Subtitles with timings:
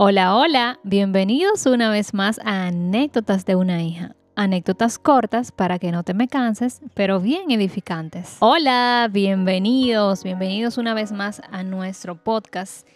[0.00, 4.14] Hola, hola, bienvenidos una vez más a Anécdotas de una hija.
[4.36, 8.36] Anécdotas cortas para que no te me canses, pero bien edificantes.
[8.38, 12.86] Hola, bienvenidos, bienvenidos una vez más a nuestro podcast.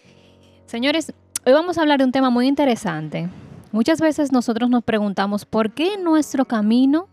[0.66, 1.12] Señores,
[1.44, 3.28] hoy vamos a hablar de un tema muy interesante.
[3.72, 7.08] Muchas veces nosotros nos preguntamos por qué nuestro camino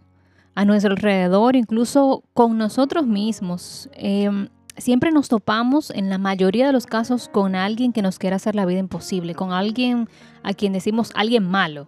[0.53, 6.73] a nuestro alrededor, incluso con nosotros mismos, em, siempre nos topamos en la mayoría de
[6.73, 10.09] los casos con alguien que nos quiere hacer la vida imposible, con alguien
[10.43, 11.87] a quien decimos alguien malo.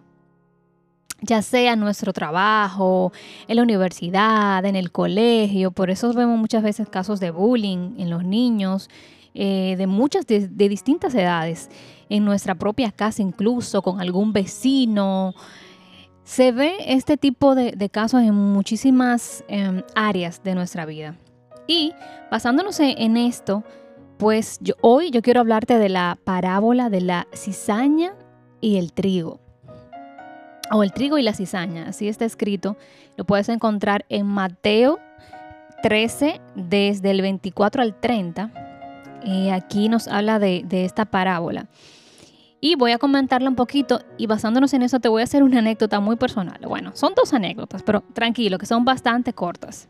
[1.20, 3.12] Ya sea en nuestro trabajo,
[3.46, 8.10] en la universidad, en el colegio, por eso vemos muchas veces casos de bullying en
[8.10, 8.90] los niños,
[9.34, 11.70] eh, de muchas, de, distintas edades,
[12.08, 15.34] en nuestra propia casa incluso, con algún vecino.
[16.24, 21.16] Se ve este tipo de, casos en muchísimas em, áreas de nuestra vida.
[21.66, 21.94] Y
[22.30, 23.64] basándonos en esto,
[24.18, 28.14] pues hoy yo quiero hablarte de la parábola de la cizaña
[28.60, 29.40] y el trigo.
[30.70, 32.76] O el trigo y la cizaña, así está escrito.
[33.16, 34.98] Lo puedes encontrar en Mateo
[35.82, 38.50] 13, desde el 24 al 30.
[39.24, 41.66] y aquí nos habla de, de esta parábola.
[42.60, 45.58] Y voy a comentarla un poquito y basándonos en eso te voy a hacer una
[45.58, 46.60] anécdota muy personal.
[46.66, 49.88] Bueno, son dos anécdotas, pero tranquilo, que son bastante cortas.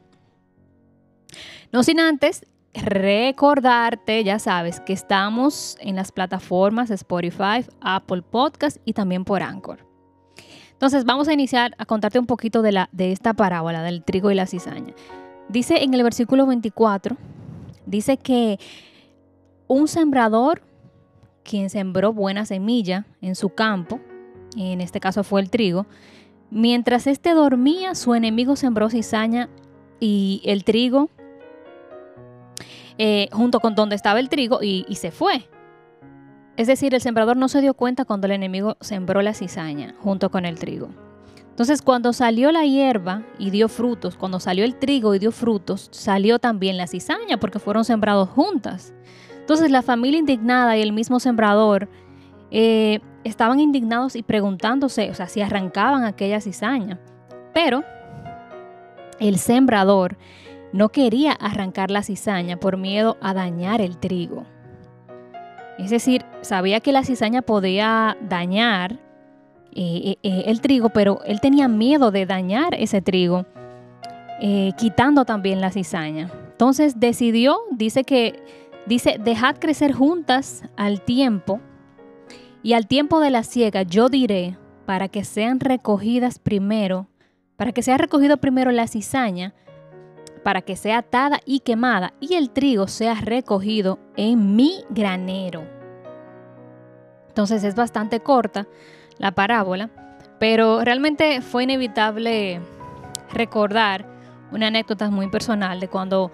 [1.73, 8.93] No sin antes recordarte, ya sabes, que estamos en las plataformas Spotify, Apple Podcast y
[8.93, 9.79] también por Anchor.
[10.73, 14.31] Entonces vamos a iniciar a contarte un poquito de, la, de esta parábola del trigo
[14.31, 14.95] y la cizaña.
[15.49, 17.17] Dice en el versículo 24,
[17.87, 18.59] dice que
[19.67, 20.61] un sembrador,
[21.43, 23.99] quien sembró buena semilla en su campo,
[24.59, 25.87] en este caso fue el trigo,
[26.51, 29.49] mientras éste dormía, su enemigo sembró cizaña
[30.01, 31.09] y el trigo
[32.99, 35.49] eh, junto con donde estaba el trigo y, se fue.
[36.57, 40.31] Es decir, el sembrador no se dio cuenta cuando el enemigo sembró la cizaña junto
[40.31, 40.91] con el trigo.
[41.49, 45.89] Entonces, cuando salió la hierba y dio frutos, cuando salió el trigo y dio frutos,
[45.93, 48.95] salió también la cizaña porque fueron sembrados juntas.
[49.39, 51.89] Entonces, la familia indignada y el mismo sembrador
[52.51, 57.01] eh, estaban indignados y preguntándose, o sea, si arrancaban aquella cizaña.
[57.53, 57.83] Pero
[59.19, 60.17] el sembrador
[60.73, 64.45] no quería arrancar la cizaña por miedo a dañar el trigo.
[65.79, 69.01] Es decir, sabía que la cizaña podía dañar
[69.75, 73.47] eh, eh, eh, el trigo, pero él tenía miedo de dañar ese trigo,
[74.77, 76.29] quitando también la cizaña.
[76.51, 78.43] Entonces decidió, dice que,
[78.87, 81.61] dice, dejad crecer juntas al tiempo,
[82.65, 87.09] y al tiempo de la siega yo diré, para que sean recogidas primero,
[87.57, 89.55] para que sea recogido primero la cizaña,
[90.43, 95.63] para que sea atada y quemada y el trigo sea recogido en mi granero.
[97.29, 98.67] Entonces es bastante corta
[99.19, 99.91] la parábola,
[100.39, 102.61] pero realmente fue inevitable
[103.33, 104.07] recordar
[104.51, 106.31] una anécdota muy personal de cuando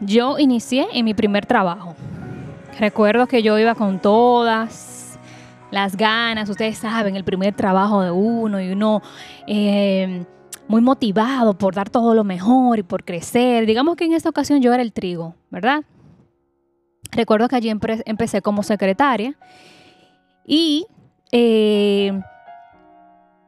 [0.00, 1.94] yo inicié en mi primer trabajo.
[2.78, 5.18] Recuerdo que yo iba con todas
[5.70, 9.02] las ganas, ustedes saben, el primer trabajo de uno y uno
[9.46, 10.24] eh,
[10.68, 13.66] muy motivado por dar todo lo mejor y por crecer.
[13.66, 15.84] Digamos que en esta ocasión yo era el trigo, ¿verdad?
[17.12, 19.36] Recuerdo que allí empecé como secretaria
[20.46, 20.86] y
[21.32, 22.12] eh,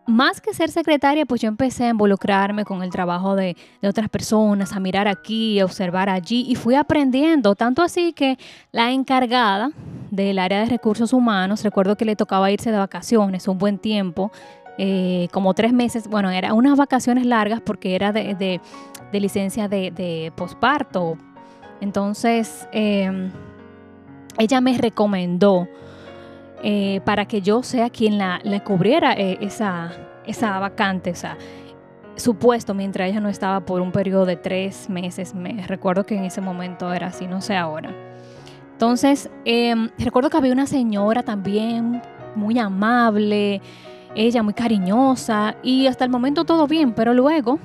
[0.06, 4.08] más que ser secretaria, pues yo empecé a involucrarme con el trabajo de, de, otras
[4.08, 8.38] personas, a mirar aquí, a observar allí y fui aprendiendo, tanto así que
[8.70, 9.72] la encargada
[10.10, 14.30] del área de recursos humanos, recuerdo que le tocaba irse de vacaciones un buen tiempo
[14.78, 18.60] eh, como tres meses, bueno, eran unas vacaciones largas porque era de,
[19.12, 21.16] licencia de, posparto.
[21.80, 23.30] Entonces, em,
[24.38, 25.68] ella me recomendó
[26.62, 29.92] eh, para que yo sea quien la, le cubriera eh, esa,
[30.26, 31.36] esa vacante, o sea,
[32.16, 35.34] su puesto mientras ella no estaba por un periodo de tres meses.
[35.34, 37.94] Me recuerdo que en ese momento era así, no sé ahora.
[38.72, 42.02] Entonces, em, recuerdo que había una señora también
[42.34, 43.62] muy amable,
[44.14, 47.58] ella muy cariñosa y hasta el momento todo bien, pero luego,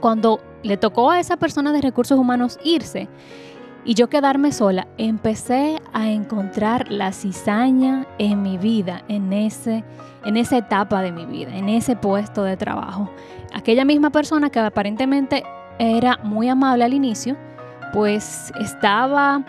[0.00, 3.08] cuando le tocó a esa persona de recursos humanos irse
[3.84, 9.84] y yo quedarme sola, empecé a encontrar la cizaña en mi vida, en, ese,
[10.24, 13.10] en esa etapa de mi vida, en ese puesto de trabajo.
[13.54, 15.44] Aquella misma persona que aparentemente
[15.78, 17.36] era muy amable al inicio,
[17.92, 19.42] pues estaba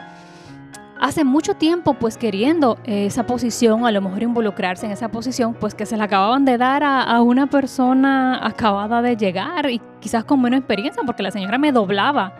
[0.99, 5.73] hace mucho tiempo pues queriendo esa posición, a lo mejor involucrarse en esa posición, pues
[5.73, 10.41] que se la acababan de dar a, una persona acabada de llegar y quizás con
[10.41, 12.33] menos experiencia, porque la señora me doblaba,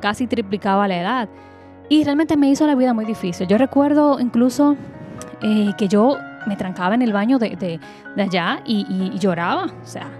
[0.00, 1.28] casi triplicaba la edad.
[1.88, 3.46] Y realmente me hizo la vida muy difícil.
[3.46, 4.76] Yo recuerdo incluso
[5.40, 7.80] eh, que yo me trancaba en el baño de,
[8.16, 9.66] allá y, lloraba.
[9.82, 10.10] O sea,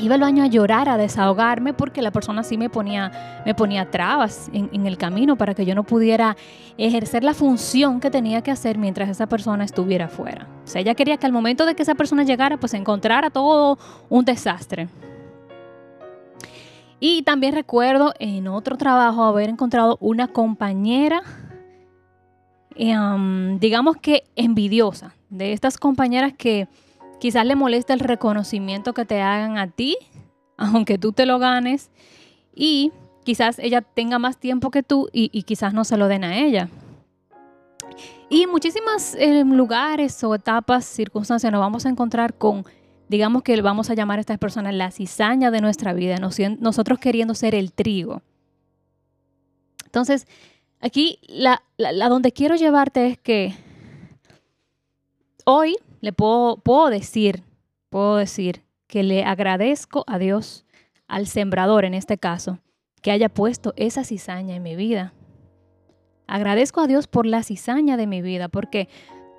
[0.00, 3.90] iba al baño a llorar, a desahogarme, porque la persona sí me ponía, me ponía
[3.90, 6.36] trabas en, el camino para que yo no pudiera
[6.78, 10.48] ejercer la función que tenía que hacer mientras esa persona estuviera afuera.
[10.64, 13.78] O sea, ella quería que al momento de que esa persona llegara, pues encontrara todo
[14.08, 14.88] un desastre.
[16.98, 21.22] Y también recuerdo en otro trabajo haber encontrado una compañera,
[22.74, 26.68] em, digamos que envidiosa, de estas compañeras que
[27.20, 29.96] quizás le molesta el reconocimiento que te hagan a ti,
[30.56, 31.90] aunque tú te lo ganes,
[32.54, 32.92] y
[33.24, 36.68] quizás ella tenga más tiempo que tú y, quizás no se lo den a ella.
[38.28, 42.64] Y muchísimos em, lugares o etapas, circunstancias nos vamos a encontrar con
[43.10, 47.34] digamos que vamos a llamar a estas personas la cizaña de nuestra vida, nosotros queriendo
[47.34, 48.22] ser el trigo.
[49.84, 50.28] Entonces,
[50.80, 51.60] aquí la,
[52.08, 53.56] donde quiero llevarte es que
[55.52, 57.42] hoy le puedo, decir,
[57.88, 60.64] puedo decir que le agradezco a Dios,
[61.08, 62.60] al sembrador en este caso,
[63.02, 65.12] que haya puesto esa cizaña en mi vida.
[66.28, 68.88] Agradezco a Dios por la cizaña de mi vida, porque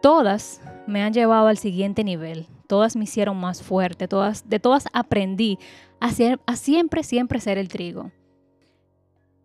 [0.01, 4.87] todas me han llevado al siguiente nivel, todas me hicieron más fuerte, todas, de todas
[4.91, 5.59] aprendí
[6.01, 6.11] a,
[6.45, 8.11] a siempre, siempre ser el trigo.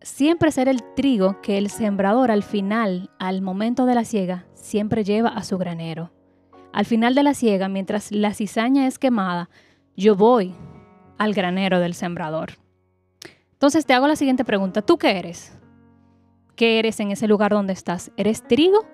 [0.01, 5.05] Siempre ser el trigo que el sembrador al final, al momento de la siega, siempre
[5.05, 6.11] lleva a su granero.
[6.73, 9.49] Al final de la siega, mientras la cizaña es quemada,
[9.95, 10.53] yo voy
[11.17, 12.53] al granero del sembrador.
[13.53, 14.81] Entonces te hago la siguiente pregunta.
[14.81, 15.57] ¿Tú qué eres?
[16.55, 18.11] ¿Qué eres en ese lugar donde estás?
[18.17, 18.85] ¿Eres trigo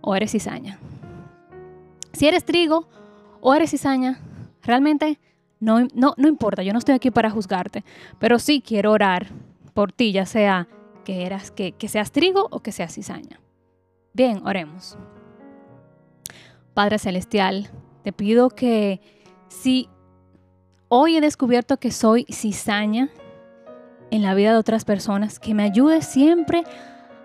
[0.00, 0.78] o eres cizaña?
[2.12, 2.88] Si eres trigo
[3.40, 4.20] o eres cizaña,
[4.62, 5.18] realmente
[5.60, 7.84] no, no, no importa, yo no estoy aquí para juzgarte,
[8.18, 9.28] pero sí quiero orar
[9.74, 10.68] por ti, ya sea
[11.04, 13.40] que, eras, que, que seas trigo o que seas cizaña.
[14.12, 14.98] Bien, oremos.
[16.74, 17.68] Padre Celestial,
[18.02, 19.00] te pido que
[19.48, 19.88] si
[20.88, 23.10] hoy he descubierto que soy cizaña
[24.10, 26.64] en la vida de otras personas, que me ayudes siempre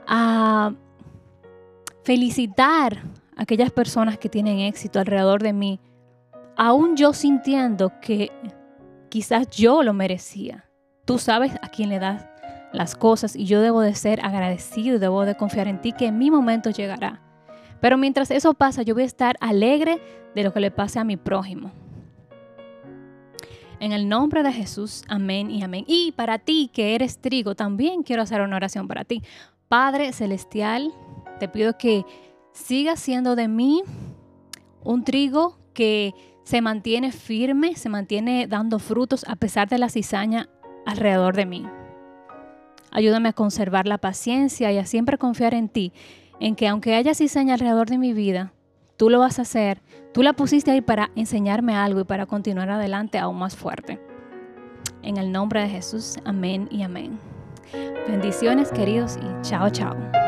[0.07, 0.73] a
[2.03, 3.03] felicitar
[3.35, 5.79] aquellas personas que tienen éxito alrededor de mí,
[6.55, 8.31] aún yo sintiendo que
[9.09, 10.69] quizás yo lo merecía.
[11.05, 12.25] Tú sabes a quién le das
[12.73, 16.17] las cosas y yo debo de ser agradecido debo de confiar en ti que en
[16.17, 17.26] mi momento llegará.
[17.79, 20.01] Pero mientras eso pasa, yo voy a estar alegre
[20.35, 21.71] de lo que le pase a mi prójimo.
[23.79, 25.85] En el nombre de Jesús, amén y amén.
[25.87, 29.21] Y para ti que eres trigo, también quiero hacer una oración para ti.
[29.67, 30.93] Padre Celestial,
[31.39, 32.03] te pido que
[32.53, 33.83] siga siendo de mí
[34.83, 40.49] un trigo que se mantiene firme, se mantiene dando frutos a pesar de la cizaña
[40.85, 41.65] alrededor de mí.
[42.89, 45.91] Ayúdame a conservar la paciencia y a siempre confiar en ti,
[46.39, 48.51] en que aunque haya cizaña alrededor de mi vida,
[48.97, 49.81] tú lo vas a hacer,
[50.13, 53.99] tú la pusiste ahí para enseñarme algo y para continuar adelante aún más fuerte.
[55.03, 57.19] En el nombre de Jesús, amén y amén.
[58.07, 60.26] Bendiciones queridos y chao, chao.